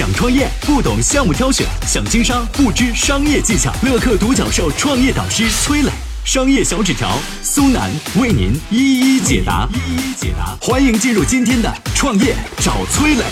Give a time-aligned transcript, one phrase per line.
[0.00, 3.70] 想创业不懂项目挑选，想经商不知商业技巧。
[3.82, 5.90] 乐客独角兽创业导师崔磊，
[6.24, 9.68] 商业小纸条苏南为您一一解答。
[9.74, 13.24] 一一解答，欢迎进入今天的创业找崔磊。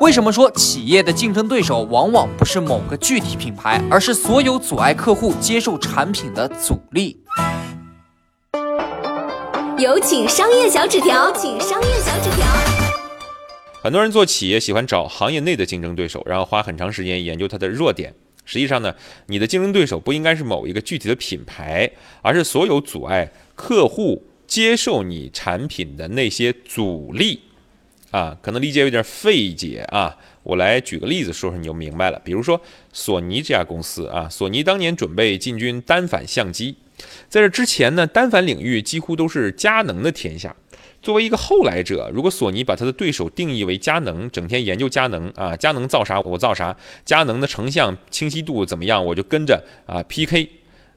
[0.00, 7.20] 为什么说企业的竞争对手往往不是某个具体品牌，而是所有阻碍客户接受产品的阻力？
[9.78, 12.46] 有请商业小纸条，请商业小纸条。
[13.82, 18.14] 很多人做企业喜欢找行业内的竞争对手，然后花很长时间研究它的弱点。
[18.44, 18.94] 实际上呢，
[19.26, 21.90] 你的竞争对手不应该是某一个具体的品牌，
[22.20, 27.40] 而是所有阻碍客户接受你产品的那些阻力。
[28.10, 32.20] 啊，可能理解有点费解啊，我来举个例子说说你就明白了。
[32.22, 32.60] 比如说
[32.92, 36.76] 索尼这家公司啊，索尼当年准备进军单反相机。
[37.28, 40.54] 在这之前呢，单反领域几乎都是佳能的天下。
[41.00, 50.48] 作为一个后来者，如果索尼把它的对手定义为佳能，整天研究佳能啊，佳能造啥我造啥，佳能的成像清晰度怎么样，我就跟着啊 PK。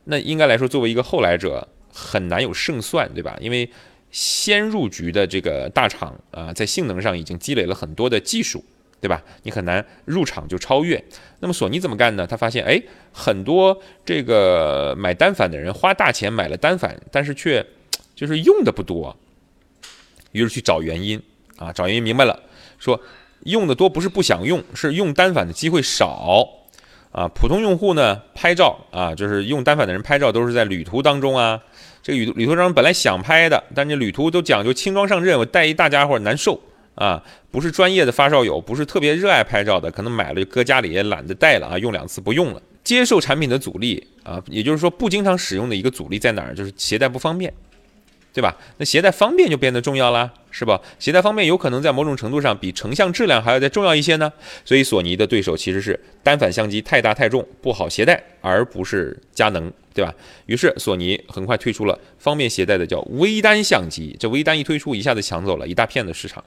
[0.04, 3.36] 那应该来说，作为一个后来者，很难有胜算，对吧？
[3.42, 3.68] 因为
[4.12, 8.64] 先入局的这个大厂啊，在性能上已经积累了很多的技术。
[9.06, 9.22] 对吧？
[9.44, 11.00] 你很难入场就超越。
[11.40, 12.26] 那么索尼怎么干呢？
[12.26, 12.82] 他发现，哎，
[13.14, 17.64] 很多这个买单反的人花大钱买了单反，但是却
[18.16, 19.16] 就是用的不多。
[20.32, 21.22] 于是去找原因
[21.58, 22.40] 啊，找原因明白了，
[22.80, 23.00] 说
[23.42, 26.50] 用的多不是不想用，是用单反的机会少
[27.12, 27.28] 啊。
[27.28, 31.62] 普通用户呢，拍照啊，就是用单反的人拍照都是在旅途当中啊。
[32.02, 36.60] 这个旅旅途当中本来想拍的，但这旅途都讲究轻装上阵，我带一大家伙难受。
[36.96, 42.62] 啊，不是专业的发烧友，不是特别热爱拍照的，可能买了就搁家里也懒得带了啊，用两次不用了。
[42.84, 46.54] 接受产品的阻力啊，也就是说不经常使用的一个阻力在哪儿？
[46.54, 47.52] 就是携带不方便，
[48.36, 48.54] 对吧？
[48.80, 50.78] 那携带方便就变得重要了，是吧？
[51.00, 54.30] 携带方便有可能在某种程度上比成像质量还要再重要一些呢。
[54.66, 60.14] 所以索尼的对手其实是单反相机太大太重不好携带，而不是佳能，对吧？
[60.48, 66.44] 于是索尼很快推出了方便携带的叫微单相机，这微单一推出，一下子抢走了一大片的市场。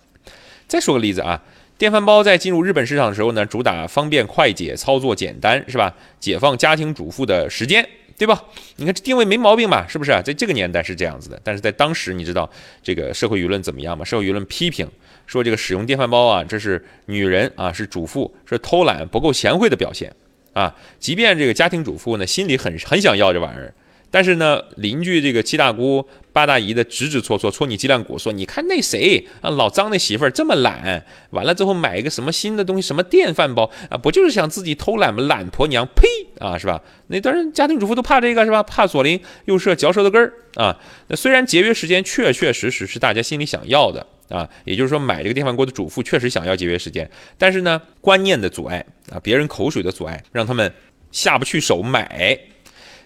[0.66, 1.42] 再说个例子啊，
[1.78, 5.94] 电饭煲在进入日本市场的时候呢，主打方便快捷、操作简单，是吧？
[6.20, 8.42] 解放家庭主妇的时间，对吧？
[8.76, 9.86] 你看这定位没毛病吧？
[9.88, 10.10] 是不是？
[10.24, 12.50] 在这个年代是这样子的，但是在当时，你知道
[12.82, 14.04] 这个社会舆论怎么样吗？
[14.04, 14.90] 社会舆论批评
[15.26, 20.12] 说，这个使用电饭煲啊，这是女人啊，是主妇，是偷懒不够贤惠的表现
[20.52, 20.74] 啊。
[20.98, 23.72] 即便这个家庭主妇呢，心里很很想要这玩意儿。
[24.10, 35.22] 但是呢，邻居这个七大姑八大姨的指指戳戳，戳你脊梁骨，说你看那谁啊，老张那媳妇儿这么懒，完了之后买一个什么新的东西，什么电饭煲啊，不就是想自己偷懒吗？
[35.24, 36.08] 懒婆娘，呸
[36.38, 36.80] 啊，是吧？
[37.08, 38.62] 那当然，家庭主妇都怕这个是吧？
[38.62, 40.78] 怕左邻右舍嚼舌头根儿啊。
[41.08, 50.72] 那虽然节约时间确确实实是大家心里想要的啊，也就是说买这个电饭锅的主妇确实想要节约时间，但是呢，观念的阻碍啊，别人口水的阻碍，让他们
[51.12, 52.38] 下不去手买。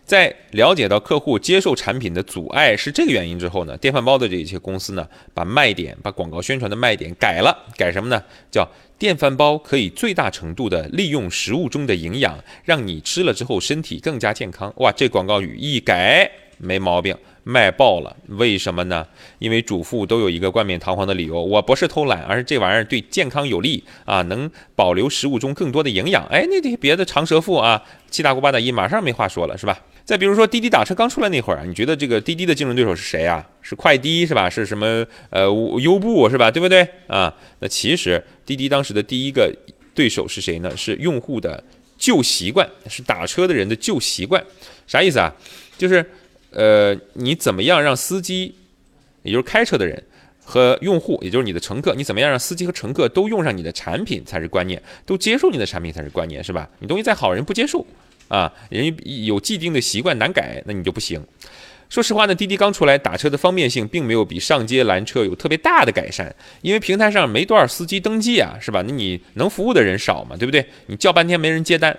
[0.04, 8.22] 在了解到客户接受产品的阻碍是这个原因之后呢，电饭煲的这些公司呢，把卖点、把广告宣传的卖点改了，改什么呢？
[8.50, 8.68] 叫
[8.98, 14.72] 电饭煲可以最大程度的利用食物中的营养，让你吃了之后身体更加健康。
[14.76, 18.14] 哇，这广告语一改没毛病，卖爆了。
[18.26, 19.06] 为什么呢？
[19.38, 26.26] 因为主妇都有一个冠冕堂皇的理由，我不是偷懒，而是这玩意儿对健康有利啊，能保留食物中更多的营养。
[26.26, 29.80] 哎，那些别的长舌妇啊，七大姑八大姨马上没话说了，是吧？
[30.04, 33.46] 再比如说滴滴打车刚出来那会儿啊，你觉得这个滴滴的竞争对手是谁啊？
[33.60, 34.50] 是快滴是吧？
[34.50, 35.44] 是什么呃
[35.80, 36.50] 优步是吧？
[36.50, 37.32] 对不对啊？
[37.60, 39.54] 那其实滴滴当时的第一个
[39.94, 40.76] 对手是谁呢？
[40.76, 41.62] 是用户的
[41.96, 44.42] 旧习惯，是打车的人的旧习惯。
[44.86, 45.32] 啥意思啊？
[45.78, 46.04] 就是
[46.50, 48.54] 呃你怎么样让司机，
[49.22, 50.02] 也就是开车的人
[50.44, 56.68] 和用户，也就是你的乘客，你怎么样让司机和乘客都用上你的产品才是关键，都接受你的产品才是关键，是吧？
[56.80, 57.86] 你东西再好，人不接受。
[58.32, 61.22] 啊，人有既定的习惯难改，那你就不行。
[61.90, 68.82] 说实话呢，滴滴刚出来打车的方便性并没有比上街拦车有特别大的改善，因为平台上没多少司机登记啊，是吧？
[68.88, 70.64] 那你能服务的人少嘛，对不对？
[70.86, 71.94] 你叫半天没人接单。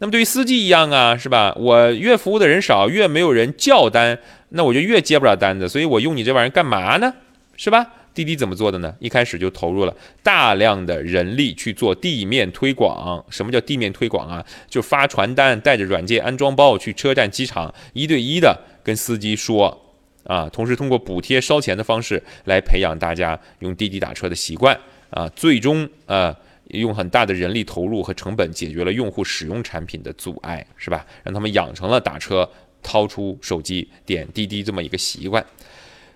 [0.00, 1.54] 那么对于司机一样啊，是吧？
[1.56, 4.18] 我越服务的人少，越没有人叫单，
[4.50, 5.66] 那我就越接不了单子。
[5.66, 7.14] 所以我用你这玩意儿干嘛呢？
[7.56, 7.86] 是吧？
[8.18, 8.92] 滴滴怎么做的呢？
[8.98, 13.24] 一开始就投入了大量的人力去做地面推广。
[13.30, 14.44] 什么叫地面推广啊？
[14.68, 19.80] 就发传单，带着软件安装包去车站、机场，一对一的跟司机说
[20.24, 20.48] 啊。
[20.48, 24.76] 同时通过补贴、烧钱的方式来培养大家用滴滴打车的习惯
[25.10, 25.28] 啊。
[25.36, 26.34] 最终啊，
[26.70, 31.06] 用很大的人力投入和成本解决了用户使用产品的阻碍，是吧？
[31.22, 32.50] 让他们养成了打车
[32.82, 35.44] 掏出手机点滴滴这么一个习惯。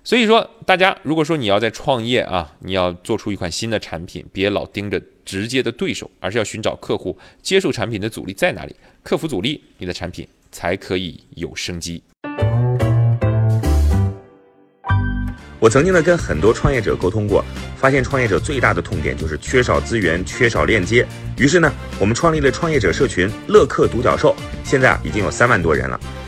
[0.05, 12.03] 所以说，大家如果说你要在创业啊，你要做出一款新的产品，别老盯着直接的对手，而是要寻找客户接受产品的阻力在哪里，克服阻力，你的产品才可以有生机。
[15.61, 17.45] 我曾经呢跟很多创业者沟通过，
[17.77, 21.07] 发现创业者最大的痛点就是缺少资源、缺少链接。
[21.39, 24.35] 于是呢，我们创立了创业者社群“乐客独角兽”，
[24.67, 26.01] 现在啊已经有三万多人了。